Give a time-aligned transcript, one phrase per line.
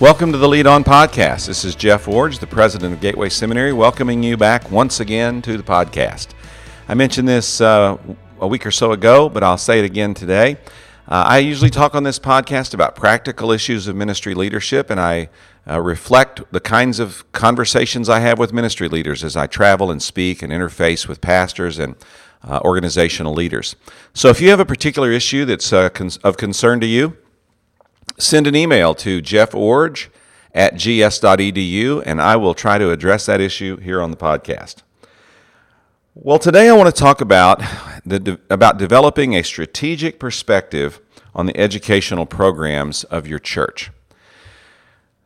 [0.00, 1.46] Welcome to the Lead On Podcast.
[1.46, 5.58] This is Jeff Iorg, the president of Gateway Seminary, welcoming you back once again to
[5.58, 6.28] the podcast.
[6.88, 7.98] I mentioned this uh,
[8.40, 10.56] a week or so ago, but I'll say it again today.
[11.06, 15.28] Uh, I usually talk on this podcast about practical issues of ministry leadership, and I
[15.68, 20.02] uh, reflect the kinds of conversations I have with ministry leaders as I travel and
[20.02, 21.94] speak and interface with pastors and
[22.42, 23.76] uh, organizational leaders.
[24.14, 27.18] So if you have a particular issue that's uh, con- of concern to you,
[28.20, 30.08] send an email to jeffiorg
[30.54, 34.82] at gs.edu, and I will try to address that issue here on the podcast.
[36.14, 37.60] Well, today I want to talk about
[38.04, 41.00] the, about developing a strategic perspective
[41.34, 43.90] on the educational programs of your church.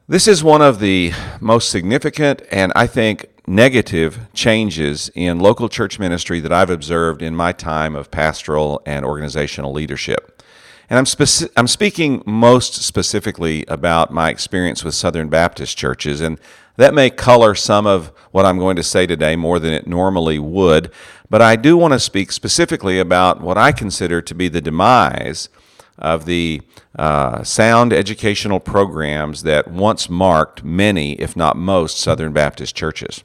[0.06, 5.98] This is one of the most significant and I think negative changes in local church
[5.98, 10.33] ministry that I've observed in my time of pastoral and organizational leadership.
[10.90, 16.38] And I'm, speci- I'm speaking most specifically about my experience with Southern Baptist churches, and
[16.76, 20.38] that may color some of what I'm going to say today more than it normally
[20.38, 20.91] would.
[21.30, 25.48] But I do want to speak specifically about what I consider to be the demise
[25.98, 26.60] of the
[26.98, 33.22] uh, sound educational programs that once marked many, if not most, Southern Baptist churches.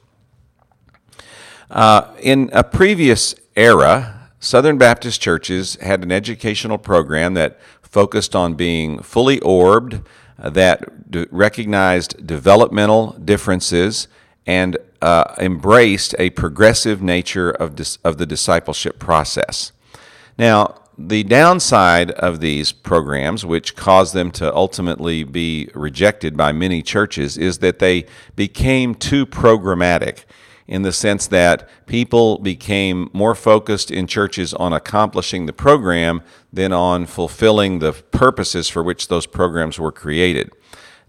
[1.70, 8.54] Uh, in a previous era, Southern Baptist churches had an educational program that focused on
[8.54, 10.00] being fully orbed,
[10.38, 14.08] uh, that d- recognized developmental differences,
[14.46, 19.72] and uh, embraced a progressive nature of, dis- of the discipleship process.
[20.38, 26.82] Now, the downside of these programs, which caused them to ultimately be rejected by many
[26.82, 30.24] churches, is that they became too programmatic
[30.70, 36.72] in the sense that people became more focused in churches on accomplishing the program than
[36.72, 40.52] on fulfilling the purposes for which those programs were created.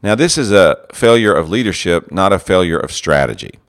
[0.02, 3.60] Now, this is a failure of leadership, not a failure of strategy.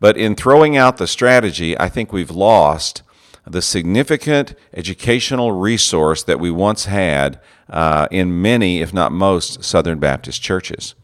[0.00, 3.02] But in throwing out the strategy, I think we've lost
[3.46, 7.38] the significant educational resource that we once had
[7.68, 10.94] uh, in many, if not most, Southern Baptist churches.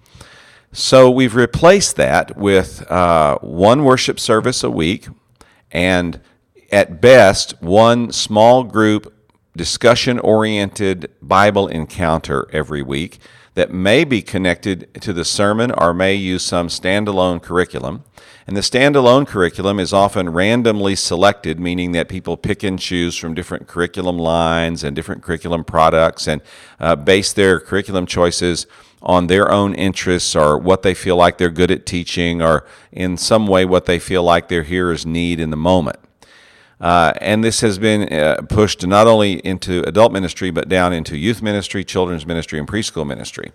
[0.72, 5.08] So we've replaced that with uh, one worship service a week
[5.72, 6.20] and
[6.70, 9.12] at best one small group
[9.56, 13.18] discussion oriented Bible encounter every week
[13.54, 18.04] that may be connected to the sermon or may use some standalone curriculum.
[18.46, 23.34] And the standalone curriculum is often randomly selected, meaning that people pick and choose from
[23.34, 26.42] different curriculum lines and different curriculum products and
[26.78, 28.66] uh, base their curriculum choices
[29.02, 33.16] on their own interests or what they feel like they're good at teaching or in
[33.16, 35.96] some way what they feel like their hearers need in the moment.
[36.80, 41.16] Uh, and this has been uh, pushed not only into adult ministry, but down into
[41.16, 43.52] youth ministry, children's ministry, and preschool ministry.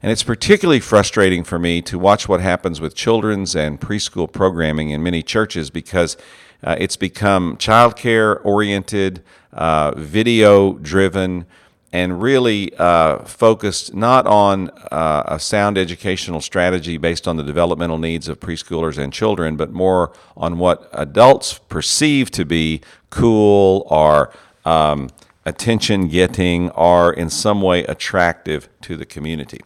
[0.00, 4.90] And it's particularly frustrating for me to watch what happens with children's and preschool programming
[4.90, 6.16] in many churches because
[6.62, 11.46] uh, it's become childcare oriented, uh, video driven,
[11.92, 17.98] and really uh, focused not on uh, a sound educational strategy based on the developmental
[17.98, 24.30] needs of preschoolers and children, but more on what adults perceive to be cool or
[24.66, 25.08] um,
[25.46, 29.60] attention getting or in some way attractive to the community.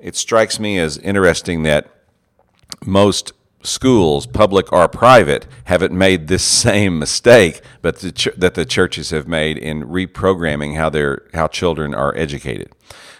[0.00, 1.88] It strikes me as interesting that
[2.84, 8.64] most schools, public or private, haven't made this same mistake, but the ch- that the
[8.64, 12.70] churches have made in reprogramming how their how children are educated.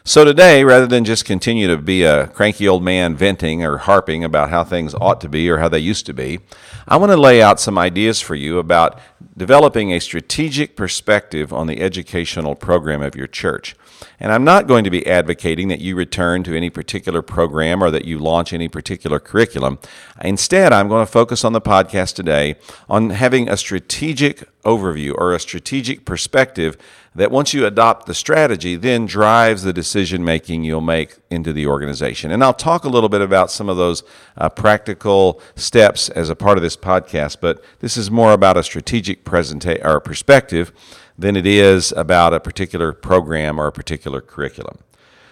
[0.09, 4.23] So today, rather than just continue to be a cranky old man venting or harping
[4.23, 6.39] about how things ought to be or how they used to be,
[6.87, 9.01] I want to lay out some ideas for you about
[9.37, 13.75] developing a strategic perspective on the educational program of your church.
[14.19, 17.91] And I'm not going to be advocating that you return to any particular program or
[17.91, 19.79] that you launch any particular curriculum.
[20.23, 22.57] Instead, I'm going to focus on the podcast today
[22.89, 26.77] on having a strategic overview or a strategic perspective
[27.15, 31.67] that once you adopt the strategy, then drives the decision making you'll make into the
[31.67, 32.31] organization.
[32.31, 34.03] And I'll talk a little bit about some of those
[34.37, 38.63] uh, practical steps as a part of this podcast, but this is more about a
[38.63, 40.73] strategic presenta- or perspective
[41.19, 44.79] than it is about a particular program or a particular curriculum.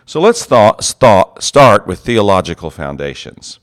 [0.06, 3.58] So let's start with theological foundations.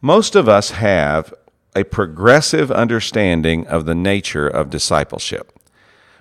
[0.00, 1.34] Most of us have
[1.74, 5.50] a progressive understanding of the nature of discipleship.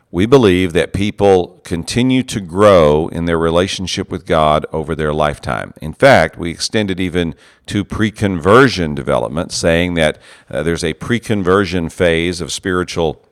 [0.09, 5.73] We believe that people continue to grow in their relationship with God over their lifetime.
[5.81, 7.33] In fact, we extend it even
[7.65, 10.19] to pre conversion development, saying that
[10.49, 13.25] uh, there's a pre conversion phase of spiritual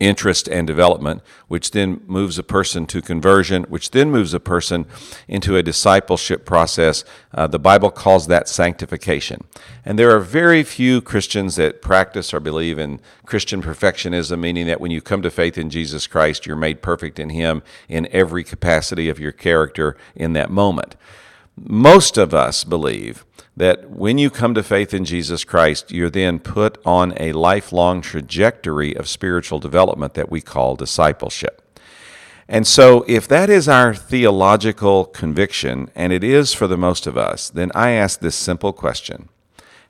[0.00, 4.86] interest and development, which then moves a person to conversion, which then moves a person
[5.26, 7.04] into a discipleship process.
[7.34, 9.44] Uh, the Bible calls that sanctification.
[9.84, 14.80] And there are very few Christians that practice or believe in Christian perfectionism, meaning that
[14.80, 18.44] when you come to faith in Jesus Christ, you're made perfect in Him in every
[18.44, 20.94] capacity of your character in that moment.
[21.56, 23.24] Most of us believe
[23.58, 28.00] that when you come to faith in Jesus Christ, you're then put on a lifelong
[28.00, 31.60] trajectory of spiritual development that we call discipleship.
[32.48, 37.18] And so, if that is our theological conviction, and it is for the most of
[37.18, 39.28] us, then I ask this simple question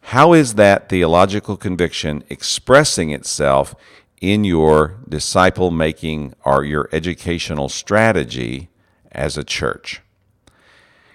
[0.01, 3.75] How is that theological conviction expressing itself
[4.21, 8.71] in your disciple making or your educational strategy
[9.13, 10.01] as a church?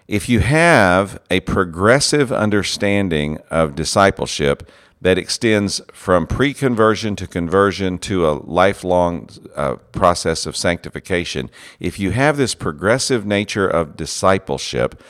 [0.08, 4.70] If you have a progressive understanding of discipleship
[5.02, 12.00] that extends from pre conversion to conversion to a lifelong uh, process of sanctification, if
[12.00, 15.02] you have this progressive nature of discipleship,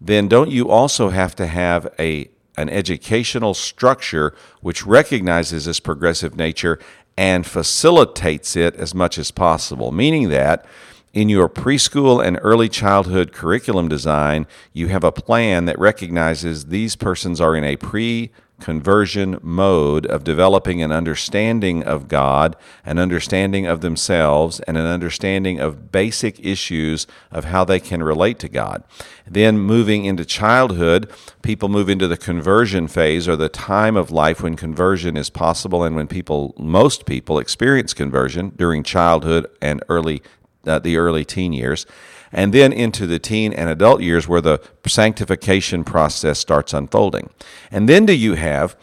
[0.00, 2.28] then don't you also have to have a
[2.58, 6.78] an educational structure which recognizes this progressive nature
[7.16, 10.64] and facilitates it as much as possible, meaning that
[11.12, 16.96] in your preschool and early childhood curriculum design, you have a plan that recognizes these
[16.96, 18.30] persons are in a pre
[18.60, 22.54] conversion mode of developing an understanding of God,
[22.86, 28.38] an understanding of themselves, and an understanding of basic issues of how they can relate
[28.38, 28.84] to God.
[29.26, 31.10] Then, moving into childhood,
[31.42, 35.82] people move into the conversion phase or the time of life when conversion is possible
[35.82, 40.22] and when people, most people, experience conversion during childhood and early
[40.66, 41.86] uh, the early teen years,
[42.32, 47.30] and then into the teen and adult years where the sanctification process starts unfolding.
[47.70, 48.76] And then do you have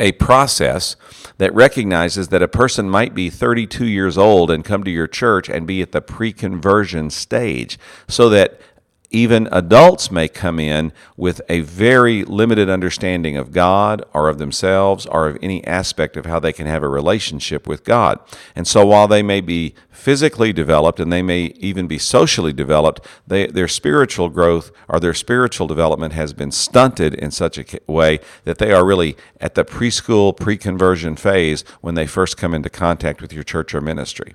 [0.00, 0.96] a process
[1.38, 5.48] that recognizes that a person might be 32 years old and come to your church
[5.48, 8.60] and be at the pre conversion stage, so that
[9.10, 15.06] even adults may come in with a very limited understanding of God or of themselves
[15.06, 18.20] or of any aspect of how they can have a relationship with God.
[18.54, 23.04] And so while they may be physically developed and they may even be socially developed,
[23.26, 28.20] they, their spiritual growth or their spiritual development has been stunted in such a way
[28.44, 32.68] that they are really at the preschool, pre conversion phase when they first come into
[32.68, 34.34] contact with your church or ministry.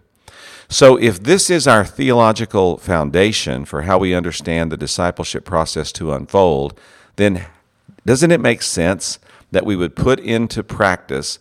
[0.69, 6.13] So, if this is our theological foundation for how we understand the discipleship process to
[6.13, 6.80] unfold,
[7.16, 7.45] then
[8.06, 9.19] doesn't it make sense
[9.51, 11.40] that we would put into practice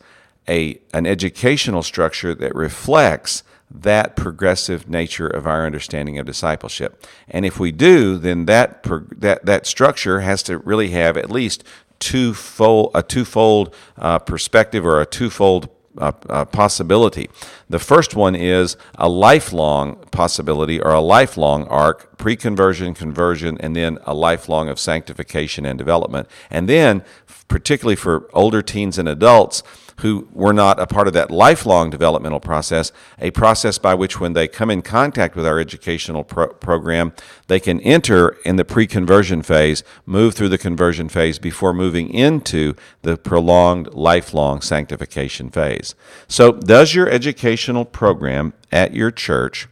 [0.48, 7.06] a, an educational structure that reflects that progressive nature of our understanding of discipleship?
[7.28, 8.82] And if we do, then that,
[9.16, 11.64] that, that structure has to really have at least
[12.02, 15.68] twofold, a twofold uh, perspective or a twofold
[15.98, 17.28] uh, possibility.
[17.68, 23.76] The first one is a lifelong possibility or a lifelong arc, pre conversion, conversion, and
[23.76, 26.28] then a lifelong of sanctification and development.
[26.50, 27.04] And then,
[27.48, 29.62] particularly for older teens and adults,
[30.02, 32.90] who were not a part of that lifelong developmental process,
[33.20, 37.12] a process by which, when they come in contact with our educational pro- program,
[37.46, 42.10] they can enter in the pre conversion phase, move through the conversion phase before moving
[42.12, 45.94] into the prolonged lifelong sanctification phase.
[46.26, 49.68] So, does your educational program at your church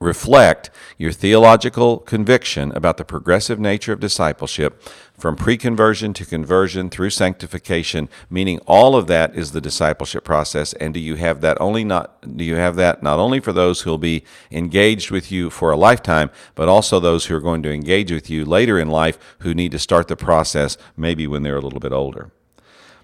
[0.00, 4.82] reflect your theological conviction about the progressive nature of discipleship
[5.16, 10.72] from pre conversion to conversion through sanctification, meaning all of that is the discipleship process.
[10.74, 13.82] And do you have that only not do you have that not only for those
[13.82, 17.62] who will be engaged with you for a lifetime, but also those who are going
[17.62, 21.42] to engage with you later in life who need to start the process maybe when
[21.42, 22.30] they're a little bit older.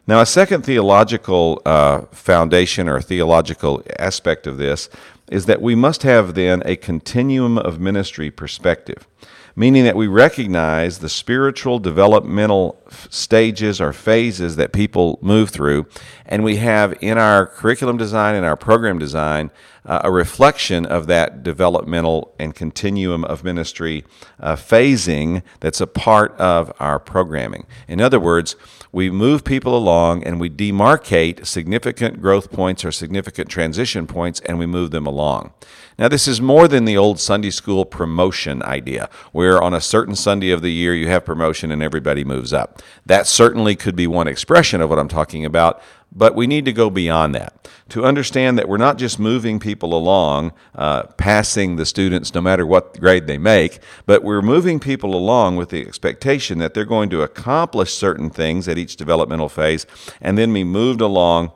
[0.08, 4.88] Now, a second theological uh, foundation or theological aspect of this
[5.30, 9.06] is that we must have then a continuum of ministry perspective,
[9.54, 12.80] meaning that we recognize the spiritual developmental
[13.10, 15.86] stages or phases that people move through,
[16.26, 19.50] and we have in our curriculum design and our program design
[19.88, 24.04] uh, a reflection of that developmental and continuum of ministry
[24.38, 27.66] uh, phasing that's a part of our programming.
[27.88, 28.54] In other words,
[28.92, 34.58] we move people along and we demarcate significant growth points or significant transition points and
[34.58, 35.52] we move them along.
[35.98, 40.14] Now, this is more than the old Sunday school promotion idea, where on a certain
[40.14, 42.77] Sunday of the year you have promotion and everybody moves up.
[43.06, 45.82] That certainly could be one expression of what I'm talking about,
[46.12, 47.68] but we need to go beyond that.
[47.90, 52.66] To understand that we're not just moving people along, uh, passing the students no matter
[52.66, 57.10] what grade they make, but we're moving people along with the expectation that they're going
[57.10, 59.86] to accomplish certain things at each developmental phase
[60.20, 61.52] and then be moved along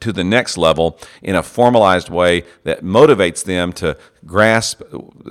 [0.00, 3.96] to the next level in a formalized way that motivates them to
[4.26, 4.82] grasp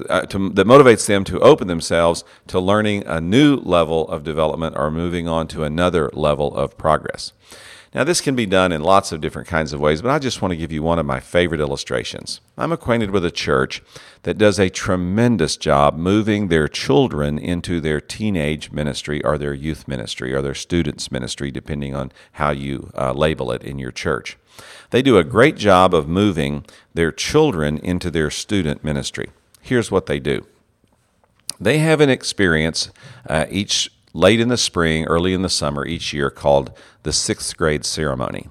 [0.09, 4.75] uh, to, that motivates them to open themselves to learning a new level of development
[4.77, 7.33] or moving on to another level of progress
[7.93, 10.41] now, this can be done in lots of different kinds of ways, but I just
[10.41, 12.41] want to give you one of my favorite illustrations.
[12.57, 13.83] I'm acquainted with a church
[14.23, 19.87] that does a tremendous job moving their children into their teenage ministry or their youth
[19.87, 24.37] ministry or their students' ministry, depending on how you uh, label it in your church.
[24.89, 29.29] They do a great job of moving their children into their student ministry.
[29.61, 30.47] Here's what they do
[31.59, 32.89] they have an experience
[33.29, 36.71] uh, each late in the spring, early in the summer each year called
[37.03, 38.49] the sixth grade ceremony.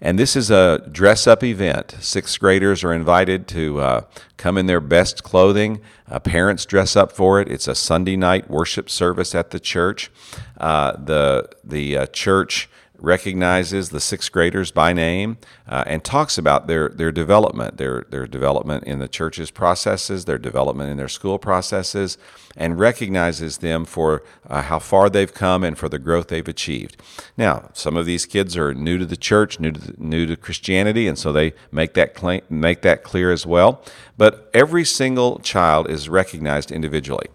[0.00, 1.96] And this is a dress up event.
[2.00, 4.00] Sixth graders are invited to uh,
[4.36, 5.80] come in their best clothing.
[6.10, 7.50] Uh, parents dress up for it.
[7.50, 10.10] It's a Sunday night worship service at the church.
[10.58, 15.38] Uh, the the uh, church recognizes the sixth graders by name
[15.68, 20.38] uh, and talks about their, their development, their, their development in the church's processes, their
[20.38, 22.18] development in their school processes,
[22.56, 27.00] and recognizes them for uh, how far they've come and for the growth they've achieved.
[27.36, 30.36] Now, some of these kids are new to the church, new to, the, new to
[30.36, 33.82] Christianity, and so they make that, claim, make that clear as well.
[34.16, 37.28] But every single child is recognized individually.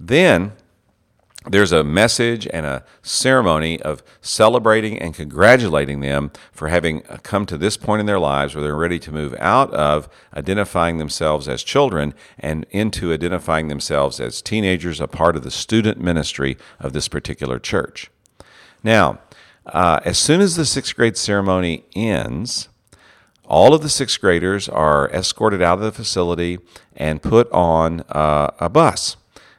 [0.00, 0.52] Then,
[1.46, 7.58] there's a message and a ceremony of celebrating and congratulating them for having come to
[7.58, 11.62] this point in their lives where they're ready to move out of identifying themselves as
[11.62, 17.08] children and into identifying themselves as teenagers, a part of the student ministry of this
[17.08, 18.10] particular church.
[18.82, 19.20] Now,
[19.66, 22.68] uh, as soon as the sixth grade ceremony ends,
[23.46, 26.58] all of the sixth graders are escorted out of the facility
[26.96, 29.16] and put on uh, a bus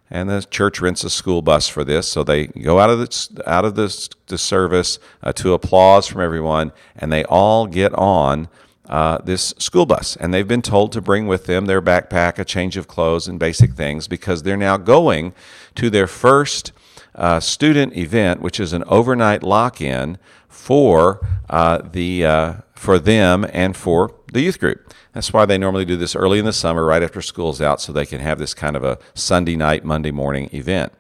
[0.09, 2.07] and the church rents a school bus for this.
[2.07, 6.21] So they go out of the out of the, the service uh, to applause from
[6.21, 8.47] everyone, and they all get on
[8.88, 10.15] uh, this school bus.
[10.15, 13.39] And they've been told to bring with them their backpack, a change of clothes, and
[13.39, 15.33] basic things because they're now going
[15.75, 16.71] to their first
[17.15, 23.75] uh, student event, which is an overnight lock-in for uh, the uh, for them and
[23.75, 24.93] for the youth group.
[25.13, 27.91] That's why they normally do this early in the summer, right after school's out, so
[27.91, 30.93] they can have this kind of a Sunday night, Monday morning event.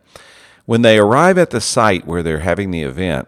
[0.65, 3.27] When they arrive at the site where they're having the event,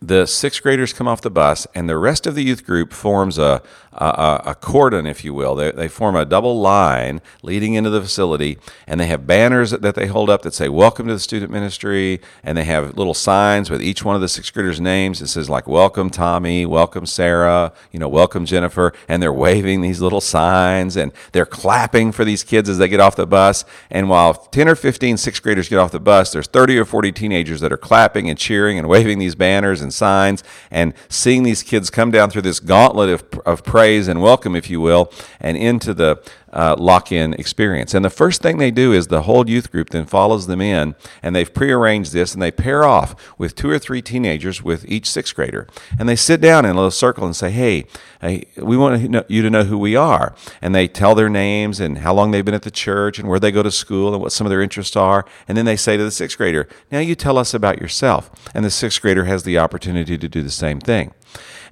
[0.00, 3.38] the sixth graders come off the bus, and the rest of the youth group forms
[3.38, 3.62] a,
[3.96, 5.54] a, a cordon, if you will.
[5.54, 9.82] They, they, form a double line leading into the facility, and they have banners that,
[9.82, 12.20] that they hold up that say, Welcome to the student ministry.
[12.42, 15.22] And they have little signs with each one of the sixth graders' names.
[15.22, 18.92] It says, like, Welcome Tommy, Welcome Sarah, you know, Welcome Jennifer.
[19.08, 23.00] And they're waving these little signs, and they're clapping for these kids as they get
[23.00, 23.64] off the bus.
[23.90, 27.12] And while 10 or 15 sixth graders get off the bus, there's 30 or 40
[27.12, 31.62] teenagers that are clapping and cheering and waving these banners and signs and seeing these
[31.62, 35.56] kids come down through this gauntlet of, of praise and welcome, if you will, and
[35.56, 36.20] into the
[36.52, 37.94] uh, lock in experience.
[37.94, 40.96] And the first thing they do is the whole youth group then follows them in,
[41.22, 45.08] and they've prearranged this, and they pair off with two or three teenagers with each
[45.08, 45.68] sixth grader.
[45.98, 47.84] And they sit down in a little circle and say, Hey,
[48.20, 50.34] hey we want you to know who we are.
[50.60, 53.40] And they tell their names and how long they've been at the church and where
[53.40, 55.24] they go to school and what some of their interests are.
[55.46, 58.30] And then they say to the sixth grader, Now you tell us about yourself.
[58.52, 61.12] And the sixth grader has the opportunity to do the same thing.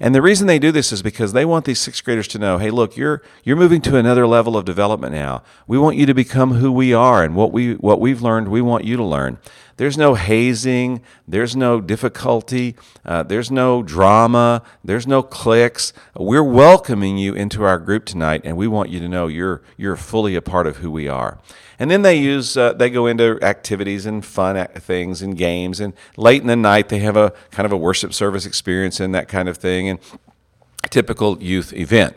[0.00, 2.59] And the reason they do this is because they want these sixth graders to know,
[2.59, 5.42] hey, look, you're you're moving to another level of development now.
[5.66, 8.61] We want you to become who we are and what we what we've learned, we
[8.61, 9.38] want you to learn.
[9.76, 15.92] There's no hazing, there's no difficulty, uh, there's no drama, there's no cliques.
[16.16, 19.97] We're welcoming you into our group tonight, and we want you to know you're you're
[19.97, 21.40] fully a part of who we are.
[21.78, 25.81] And then they use uh, they go into activities and fun things and games.
[25.81, 29.14] And late in the night they have a kind of a worship service experience and
[29.14, 29.99] that kind of thing and
[30.90, 32.16] typical youth event.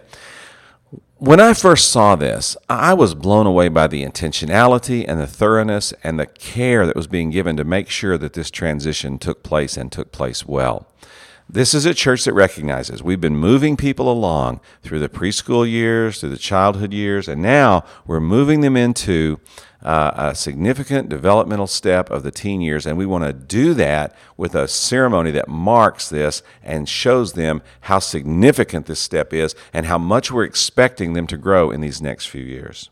[1.20, 5.92] When I first saw this, I was blown away by the intentionality and the thoroughness
[6.04, 9.78] and the care that was being given to make sure that this transition took place
[9.78, 10.86] and took place well.
[11.50, 16.20] This is a church that recognizes we've been moving people along through the preschool years,
[16.20, 19.40] through the childhood years, and now we're moving them into
[19.82, 22.86] uh, a significant developmental step of the teen years.
[22.86, 27.62] And we want to do that with a ceremony that marks this and shows them
[27.82, 32.02] how significant this step is and how much we're expecting them to grow in these
[32.02, 32.90] next few years.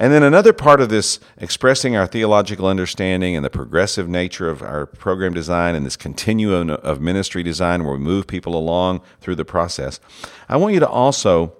[0.00, 4.62] And then another part of this expressing our theological understanding and the progressive nature of
[4.62, 9.34] our program design and this continuum of ministry design where we move people along through
[9.34, 10.00] the process,
[10.48, 11.52] I want you to also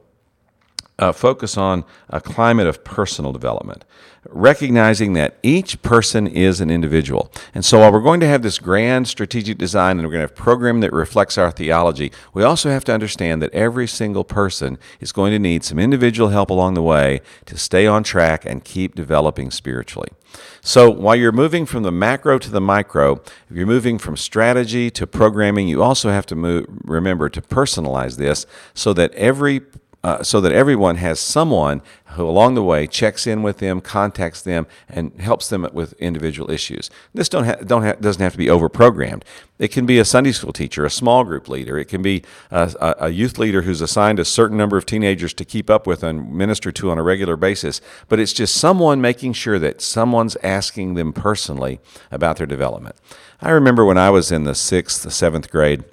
[1.01, 3.85] uh, focus on a climate of personal development,
[4.29, 7.33] recognizing that each person is an individual.
[7.55, 10.33] And so, while we're going to have this grand strategic design and we're going to
[10.33, 14.25] have a program that reflects our theology, we also have to understand that every single
[14.25, 18.45] person is going to need some individual help along the way to stay on track
[18.45, 20.11] and keep developing spiritually.
[20.61, 24.91] So, while you're moving from the macro to the micro, if you're moving from strategy
[24.91, 29.63] to programming, you also have to move, remember to personalize this so that every
[30.03, 31.83] uh, so that everyone has someone
[32.15, 36.51] who along the way checks in with them, contacts them, and helps them with individual
[36.51, 36.91] issues.
[37.15, 39.23] This don't ha- don't ha- doesn't have to be overprogrammed.
[39.59, 41.79] It can be a Sunday school teacher, a small group leader.
[41.79, 45.45] It can be a, a youth leader who's assigned a certain number of teenagers to
[45.45, 47.83] keep up with and minister to on a regular basis.
[48.09, 51.79] But it's just someone making sure that someone's asking them personally
[52.11, 52.97] about their development.
[53.43, 55.85] I remember when I was in the sixth, the seventh grade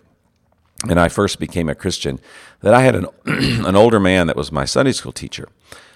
[0.87, 2.19] and I first became a Christian,
[2.61, 5.49] that I had an, an older man that was my Sunday school teacher.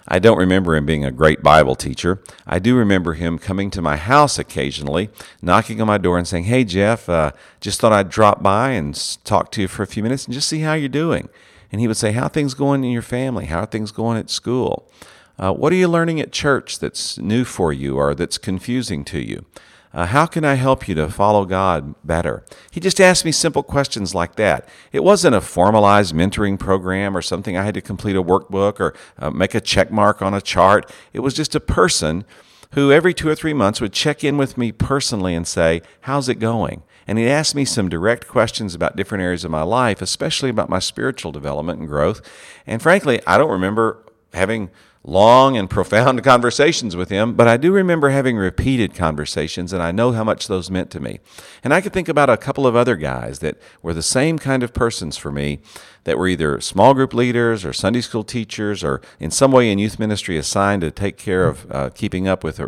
[0.08, 2.22] I don't remember him being a great Bible teacher.
[2.48, 5.10] I do remember him coming to my house occasionally,
[5.42, 8.96] knocking on my door and saying, Hey, Jeff, uh, just thought I'd drop by and
[9.24, 11.30] talk to you for a few minutes and just see how you're doing.
[11.72, 13.46] And he would say, How things going in your family?
[13.46, 14.90] How are things going at school?
[15.38, 19.20] Uh, what are you learning at church that's new for you or that's confusing to
[19.20, 19.46] you?
[19.94, 22.44] Uh, how can I help you to follow God better?
[22.72, 24.68] He just asked me simple questions like that.
[24.92, 28.94] It wasn't a formalized mentoring program or something I had to complete a workbook or
[29.18, 30.90] uh, make a check mark on a chart.
[31.12, 32.24] It was just a person
[32.72, 36.30] who every two or three months would check in with me personally and say, How's
[36.30, 36.84] it going?
[37.06, 40.70] And he'd ask me some direct questions about different areas of my life, especially about
[40.70, 42.22] my spiritual development and growth.
[42.66, 44.70] And frankly, I don't remember having
[45.04, 49.92] long and profound conversations with him, but I do remember having repeated conversations, and I
[49.92, 51.20] know how much those meant to me.
[51.64, 54.64] And I could think about a couple of other guys that were the same kind
[54.64, 55.60] of persons for me
[56.04, 59.78] that were either small group leaders or Sunday school teachers or in some way in
[59.78, 62.60] youth ministry assigned to take care of uh, keeping up with,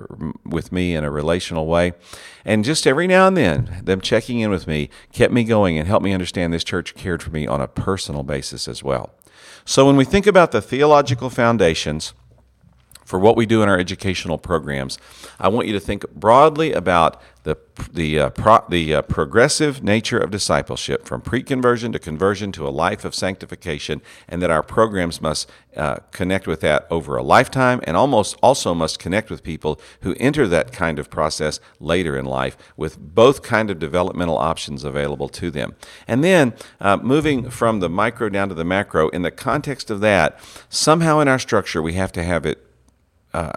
[0.46, 1.94] with me in a relational way.
[2.46, 5.88] And just every now and then, them checking in with me kept me going and
[5.88, 9.14] helped me understand this church cared for me on a personal basis as well.
[9.66, 12.14] So when we think about the theological foundations,
[13.14, 14.98] for what we do in our educational programs,
[15.40, 17.58] I want you to think broadly about the
[17.92, 22.70] the uh, pro, the uh, progressive nature of discipleship from pre-conversion to conversion to a
[22.70, 27.82] life of sanctification, and that our programs must uh, connect with that over a lifetime,
[27.84, 32.26] and almost also must connect with people who enter that kind of process later in
[32.26, 35.76] life, with both kind of developmental options available to them.
[36.08, 40.00] And then uh, moving from the micro down to the macro, in the context of
[40.00, 42.73] that, somehow in our structure we have to have it
[43.34, 43.52] uh,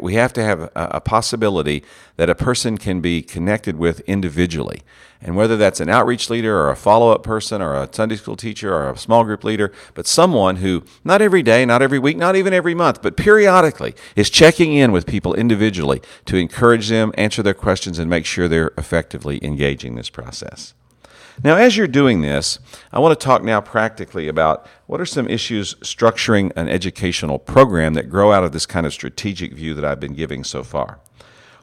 [0.00, 1.82] we have to have a, a, possibility
[2.16, 4.82] that a person can be connected with individually.
[5.22, 8.36] And whether that's an outreach leader or a follow up person or a Sunday school
[8.36, 12.16] teacher or a small group leader, but someone who, not every day, not every week,
[12.18, 17.12] not even every month, but periodically is checking in with people individually to encourage them,
[17.16, 20.74] answer their questions, and make sure they're effectively engaging this process.
[21.42, 22.58] Now, as you're doing this,
[22.92, 27.94] I want to talk now practically about what are some issues structuring an educational program
[27.94, 31.00] that grow out of this kind of strategic view that I've been giving so far.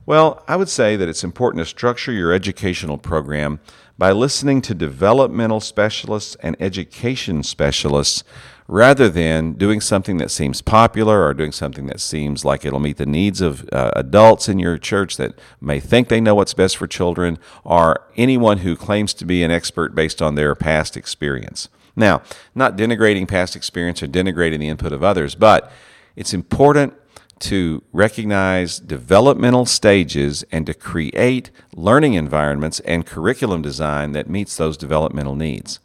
[0.05, 3.59] Well, I would say that it's important to structure your educational program
[3.97, 8.23] by listening to developmental specialists and education specialists
[8.69, 12.97] rather than doing something that seems popular or doing something that seems like it'll meet
[12.97, 16.77] the needs of uh, adults in your church that may think they know what's best
[16.77, 21.67] for children or anyone who claims to be an expert based on their past experience.
[21.95, 22.21] Now,
[22.53, 25.71] not denigrating past experience or denigrating the input of others, but
[26.15, 26.93] it's important
[27.39, 34.77] to recognize developmental stages and to create learning environments and curriculum design that meets those
[34.77, 35.79] developmental needs.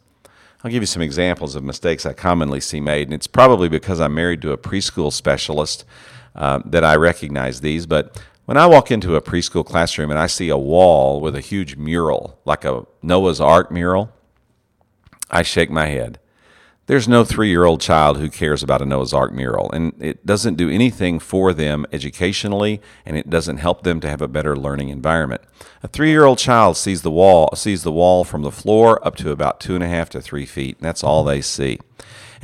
[0.65, 4.01] I'll give you some examples of mistakes I commonly see made, and it's probably because
[4.01, 5.85] I'm married to a preschool specialist
[6.33, 7.85] uh, that I recognize these.
[7.85, 11.39] But when I walk into a preschool classroom and I see a wall with a
[11.39, 14.09] huge mural, like a Noah's Ark mural,
[15.29, 16.17] I shake my head.
[16.87, 20.23] There's no three year old child who cares about a Noah's Ark mural, and it
[20.23, 24.55] doesn't do anything for them educationally, and it doesn't help them to have a better
[24.55, 25.41] learning environment.
[25.81, 29.15] A three year old child sees the wall sees the wall from the floor up
[29.17, 31.79] to about two and a half to three feet, and that's all they see.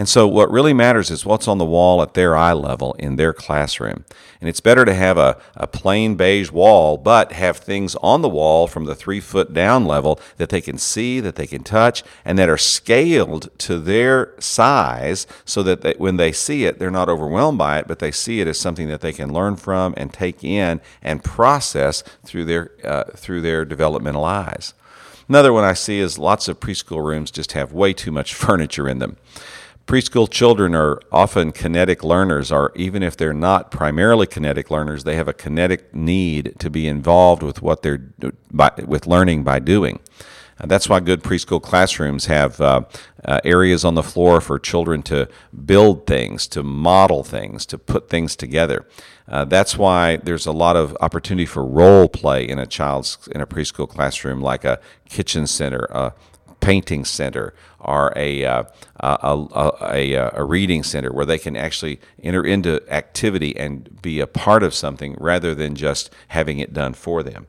[0.02, 3.18] And so, what really matters is what's on the wall at their eye level in
[3.18, 4.04] their classroom.
[4.40, 8.28] And it's better to have a, a plain beige wall, but have things on the
[8.28, 12.02] wall from the three foot down level that they can see, that they can touch,
[12.26, 16.90] and that are scaled to their size so that they, when they see it, they're
[16.90, 19.94] not overwhelmed by it, but they see it as something that they can learn from
[19.98, 24.74] and take in and process through their, uh, through their developmental eyes.
[25.30, 28.90] Another one I see is lots of preschool rooms just have way too much furniture
[28.90, 29.18] in them
[29.92, 35.18] preschool children are often kinetic learners, or even if they're not primarily kinetic learners, they
[35.18, 38.02] have a kinetic need to be involved with what they're
[38.50, 40.00] by, with learning by doing.
[40.58, 42.84] Uh, that's why good preschool classrooms have uh,
[43.26, 45.28] uh, areas on the floor for children to
[45.66, 48.88] build things, to model things, to put things together.
[49.28, 53.42] Uh, that's why there's a lot of opportunity for role play in a child's in
[53.42, 56.14] a preschool classroom, like a kitchen center,
[56.62, 58.64] painting center, or a, uh,
[59.00, 64.20] a, a, a, a, reading center where they can actually enter into activity and be
[64.20, 67.48] a part of something rather than just having it done for them.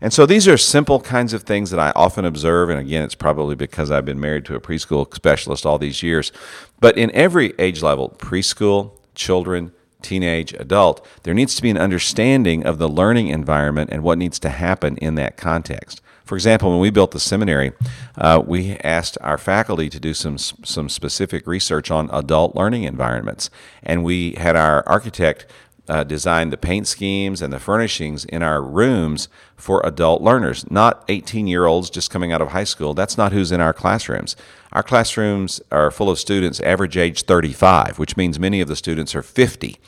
[0.00, 2.68] And so these are simple kinds of things that I often observe.
[2.68, 6.32] And again, it's probably because I've been married to a preschool specialist all these years.
[6.80, 12.64] But in every age level preschool, children, teenage, adult there needs to be an understanding
[12.64, 16.00] of the learning environment and what needs to happen in that context.
[16.26, 17.72] For example, when we built the seminary,
[18.18, 23.48] uh, we asked our faculty to do some some specific research on adult learning environments,
[23.84, 25.46] and we had our architect
[25.88, 31.04] uh, design the paint schemes and the furnishings in our rooms for adult learners, not
[31.08, 32.92] 18 year olds just coming out of high school.
[32.92, 34.34] That's not who's in our classrooms.
[34.72, 39.14] Our classrooms are full of students average age 35, which means many of the students
[39.14, 39.78] are 50.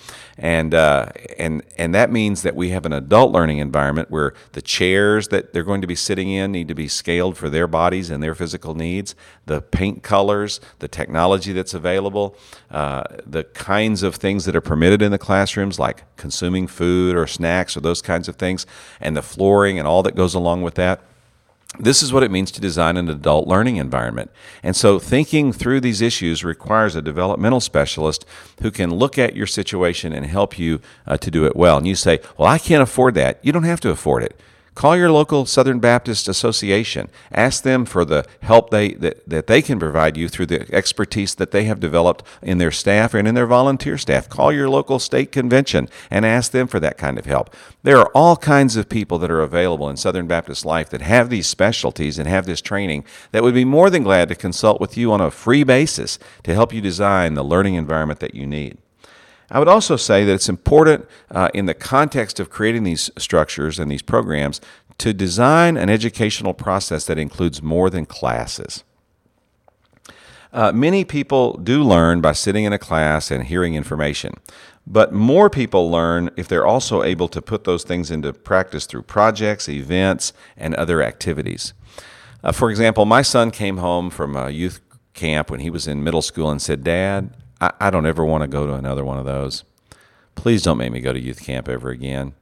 [0.41, 4.63] And, uh, and, and that means that we have an adult learning environment where the
[4.63, 8.09] chairs that they're going to be sitting in need to be scaled for their bodies
[8.09, 12.37] and their physical needs, the paint colors, the technology that's available,
[12.71, 17.27] uh, the kinds of things that are permitted in the classrooms, like consuming food or
[17.27, 18.65] snacks or those kinds of things,
[19.01, 21.01] and the flooring and all that goes along with that.
[21.79, 24.31] This is what it means to design an adult learning environment.
[24.63, 28.25] And so, thinking through these issues requires a developmental specialist
[28.63, 31.77] who can look at your situation and help you uh, to do it well.
[31.77, 33.39] And you say, Well, I can't afford that.
[33.43, 34.39] You don't have to afford it.
[34.79, 37.11] Call your local Southern Baptist Association.
[37.33, 41.35] Ask them for the help they, that, that they can provide you through the expertise
[41.35, 44.29] that they have developed in their staff and in their volunteer staff.
[44.29, 47.53] Call your local state convention and ask them for that kind of help.
[47.83, 51.29] There are all kinds of people that are available in Southern Baptist life that have
[51.29, 54.97] these specialties and have this training that would be more than glad to consult with
[54.97, 58.79] you on a free basis to help you design the learning environment that you need.
[59.51, 63.79] I would also say that it's important uh, in the context of creating these structures
[63.79, 64.61] and these programs
[64.99, 68.85] to design an educational process that includes more than classes.
[70.53, 74.35] Uh, many people do learn by sitting in a class and hearing information,
[74.87, 79.03] but more people learn if they're also able to put those things into practice through
[79.03, 81.75] projects, events, and other activities.
[82.43, 84.81] Uh, for example, my son came home from a youth
[85.13, 87.31] camp when he was in middle school and said, Dad,
[87.61, 89.65] I, I don't ever want to go to another one of those.
[90.35, 92.35] Please don't make me go to youth camp ever again.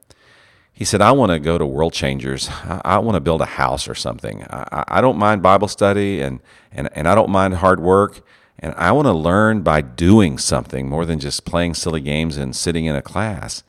[0.72, 2.50] He said, I want to go to World Changers.
[2.50, 4.44] I, I want to build a house or something.
[4.50, 8.20] I, I don't mind Bible study and, and, and I don't mind hard work.
[8.58, 12.54] And I want to learn by doing something more than just playing silly games and
[12.54, 13.62] sitting in a class.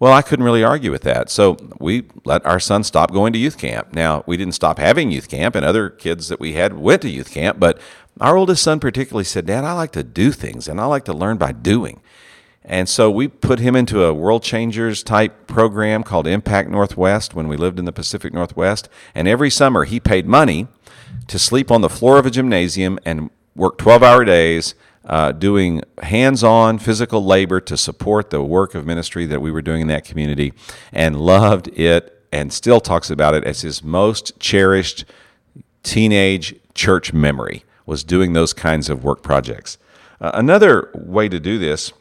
[0.00, 1.30] Well, I couldn't really argue with that.
[1.30, 3.92] So we let our son stop going to youth camp.
[3.92, 7.08] Now, we didn't stop having youth camp, and other kids that we had went to
[7.08, 7.78] youth camp, but
[8.20, 11.12] our oldest son particularly said, Dad, I like to do things and I like to
[11.12, 12.00] learn by doing.
[12.64, 17.46] And so we put him into a World Changers type program called Impact Northwest when
[17.46, 18.88] we lived in the Pacific Northwest.
[19.14, 20.68] And every summer he paid money
[21.26, 24.74] to sleep on the floor of a gymnasium and work 12 hour days
[25.04, 29.60] uh, doing hands on physical labor to support the work of ministry that we were
[29.60, 30.54] doing in that community
[30.92, 35.04] and loved it and still talks about it as his most cherished
[35.82, 39.78] teenage church memory was doing those kinds of work projects.
[40.20, 41.92] Uh, another way to do this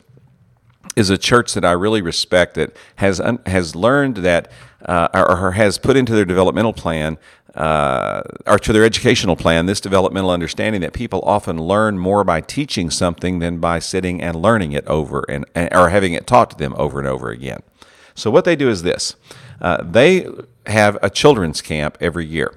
[0.96, 4.52] is a church that I really respect that has un- has learned that
[4.86, 7.18] uh, or, has put into their developmental plan
[7.56, 12.42] uh, or to their educational plan this developmental understanding that people often learn more by
[12.42, 16.58] teaching something than by sitting and learning it over and or having it taught to
[16.58, 17.62] them over and over again.
[18.16, 19.16] So what they do is this:
[19.62, 20.28] uh, they
[20.68, 22.54] have a children's camp every year.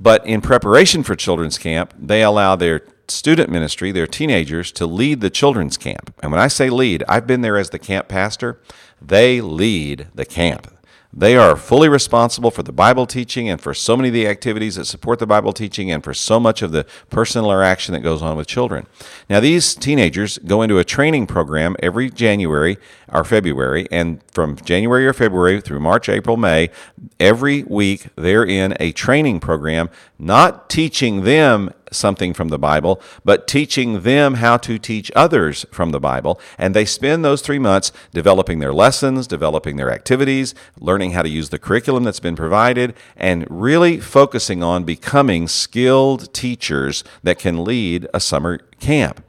[0.00, 5.20] But in preparation for children's camp, they allow their student ministry, their teenagers, to lead
[5.20, 6.14] the children's camp.
[6.22, 8.60] And when I say lead, I've been there as the camp pastor.
[9.02, 10.72] They lead the camp.
[11.12, 14.76] They are fully responsible for the Bible teaching and for so many of the activities
[14.76, 18.22] that support the Bible teaching and for so much of the personal interaction that goes
[18.22, 18.86] on with children.
[19.28, 22.78] Now, these teenagers go into a training program every January
[23.12, 26.70] or February, and from January or February through March, April, May,
[27.18, 33.46] every week they're in a training program, not teaching them something from the Bible, but
[33.46, 36.40] teaching them how to teach others from the Bible.
[36.58, 41.28] And they spend those three months developing their lessons, developing their activities, learning how to
[41.28, 47.64] use the curriculum that's been provided, and really focusing on becoming skilled teachers that can
[47.64, 49.24] lead a summer camp.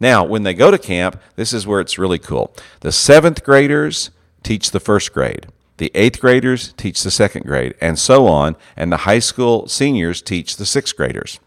[0.00, 2.54] Now, when they go to camp, this is where it's really cool.
[2.80, 4.10] The seventh graders
[4.42, 5.46] teach the first grade.
[5.76, 8.56] The eighth graders teach the second grade, and so on.
[8.76, 11.40] And the high school seniors teach the sixth graders.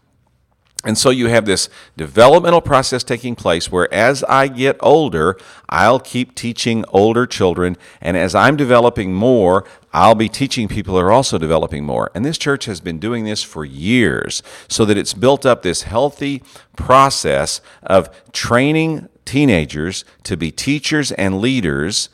[0.88, 5.36] And so you have this developmental process taking place where as I get older,
[5.68, 7.76] I'll keep teaching older children.
[8.00, 12.10] And as I'm developing more, I'll be teaching people who are also developing more.
[12.14, 15.82] And this church has been doing this for years so that it's built up this
[15.82, 16.42] healthy
[16.74, 22.08] process of training teenagers to be teachers and leaders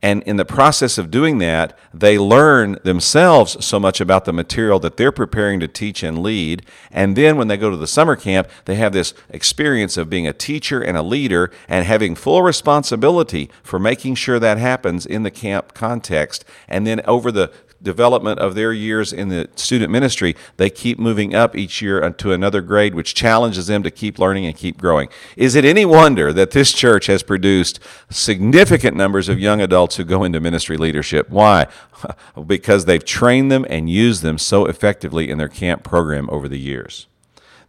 [0.00, 4.78] and in the process of doing that, they learn themselves so much about the material
[4.80, 6.64] that they're preparing to teach and lead.
[6.92, 10.28] And then when they go to the summer camp, they have this experience of being
[10.28, 15.24] a teacher and a leader and having full responsibility for making sure that happens in
[15.24, 16.44] the camp context.
[16.68, 21.34] And then over the development of their years in the student ministry, they keep moving
[21.34, 25.08] up each year to another grade, which challenges them to keep learning and keep growing.
[25.36, 30.04] Is it any wonder that this church has produced significant numbers of young adults who
[30.04, 31.30] go into ministry leadership?
[31.30, 31.66] Why?
[32.46, 36.58] Because they've trained them and used them so effectively in their camp program over the
[36.58, 37.08] years.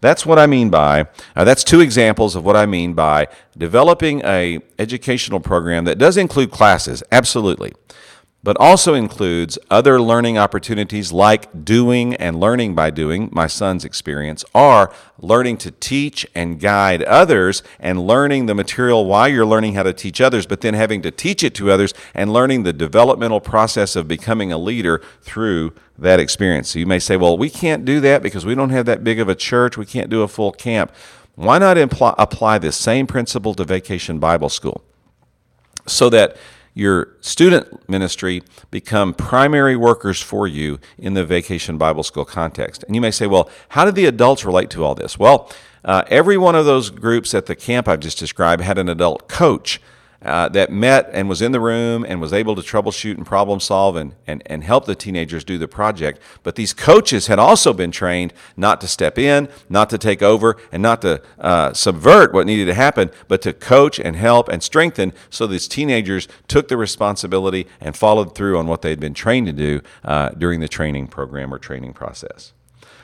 [0.01, 4.21] That's what I mean by uh, that's two examples of what I mean by developing
[4.23, 7.73] a educational program that does include classes, absolutely
[8.41, 14.45] but also includes other learning opportunities like doing and learning by doing, my son's experience,
[14.55, 19.83] are learning to teach and guide others and learning the material while you're learning how
[19.83, 23.41] to teach others, but then having to teach it to others and learning the developmental
[23.41, 26.69] process of becoming a leader through that experience.
[26.69, 29.19] So you may say, well, we can't do that because we don't have that big
[29.19, 30.93] of a church, we can't do a full camp.
[31.35, 34.81] Why not impl- apply this same principle to Vacation Bible School?
[35.87, 36.37] So that
[36.73, 42.83] your student ministry become primary workers for you in the Vacation Bible School context.
[42.83, 45.17] And you may say, well, how did the adults relate to all this?
[45.17, 45.51] Well,
[45.83, 49.27] uh, every one of those groups at the camp I've just described had an adult
[49.27, 49.81] coach
[50.21, 53.59] uh, that met and was in the room and was able to troubleshoot and problem
[53.59, 56.19] solve and, and, and help the teenagers do the project.
[56.43, 60.57] But these coaches had also been trained not to step in, not to take over,
[60.71, 64.61] and not to uh, subvert what needed to happen, but to coach and help and
[64.61, 69.13] strengthen so these teenagers took the responsibility and followed through on what they had been
[69.13, 72.53] trained to do uh, during the training program or training process.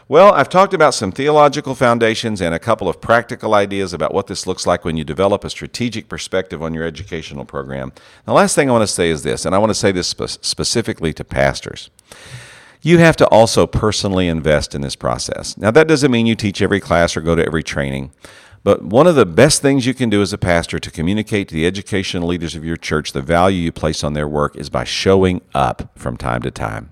[0.07, 4.27] Well, I've talked about some theological foundations and a couple of practical ideas about what
[4.27, 7.91] this looks like when you develop a strategic perspective on your educational program.
[8.25, 10.07] The last thing I want to say is this, and I want to say this
[10.07, 11.89] spe- specifically to pastors.
[12.83, 15.57] You have to also personally invest in this process.
[15.57, 18.11] Now, that doesn't mean you teach every class or go to every training.
[18.63, 21.55] But one of the best things you can do as a pastor to communicate to
[21.55, 24.83] the educational leaders of your church the value you place on their work is by
[24.83, 26.91] showing up from time to time.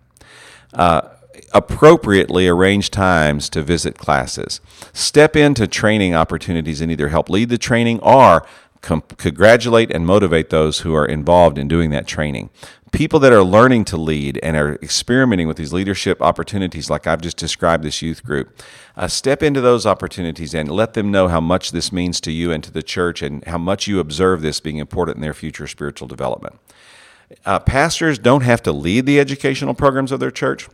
[0.73, 1.09] Uh,
[1.53, 4.59] appropriately arrange times to visit classes.
[4.91, 8.45] Step into training opportunities and either help lead the training or
[8.81, 12.49] com- congratulate and motivate those who are involved in doing that training.
[12.91, 17.21] People that are learning to lead and are experimenting with these leadership opportunities, like I've
[17.21, 18.61] just described this youth group,
[18.95, 22.51] uh, step into those opportunities and let them know how much this means to you
[22.51, 25.65] and to the church and how much you observe this being important in their future
[25.65, 26.59] spiritual development.
[27.45, 30.67] Uh, pastors don't have to lead the educational programs of their church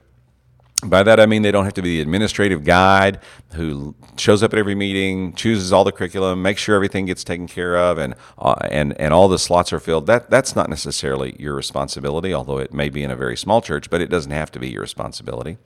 [0.85, 3.19] by that I mean they don't have to be the administrative guide
[3.53, 7.47] who shows up at every meeting, chooses all the curriculum, makes sure everything gets taken
[7.47, 10.07] care of, and uh, and and all the slots are filled.
[10.07, 13.89] That that's not necessarily your responsibility, although it may be in a very small church,
[13.89, 15.57] but it doesn't have to be your responsibility.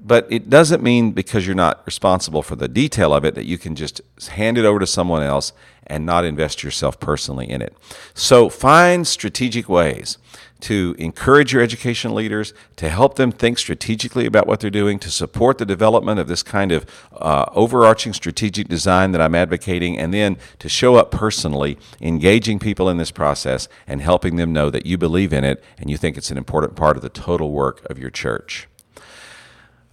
[0.00, 3.58] But it doesn't mean because you're not responsible for the detail of it that you
[3.58, 4.00] can just
[4.30, 5.52] hand it over to someone else
[5.86, 7.76] and not invest yourself personally in it.
[8.14, 10.16] So find strategic ways
[10.62, 15.10] to encourage your education leaders, to help them think strategically about what they're doing, to
[15.10, 20.14] support the development of this kind of uh, overarching strategic design that I'm advocating, and
[20.14, 24.86] then to show up personally, engaging people in this process and helping them know that
[24.86, 27.84] you believe in it and you think it's an important part of the total work
[27.90, 28.68] of your church.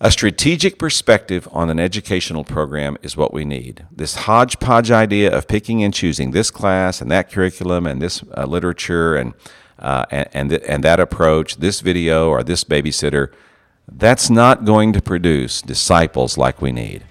[0.02, 3.86] A strategic perspective on an educational program is what we need.
[3.92, 8.46] This hodgepodge idea of picking and choosing this class and that curriculum and this uh,
[8.46, 9.34] literature and,
[9.80, 13.32] uh, and, and, th- and that approach, this video or this babysitter,
[13.92, 17.04] that's not going to produce disciples like we need.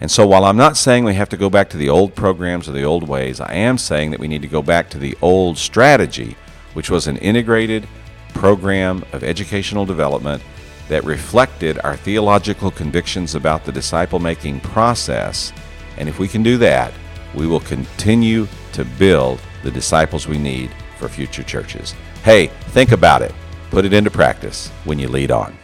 [0.00, 2.68] And so, while I'm not saying we have to go back to the old programs
[2.68, 5.16] or the old ways, I am saying that we need to go back to the
[5.22, 6.36] old strategy,
[6.74, 7.88] which was an integrated
[8.34, 10.42] program of educational development
[10.88, 15.52] that reflected our theological convictions about the disciple making process.
[15.96, 16.92] And if we can do that,
[17.34, 21.94] we will continue to build the disciples we need for future churches.
[22.24, 23.34] Hey, think about it.
[23.68, 25.58] Put it into practice when you lead on.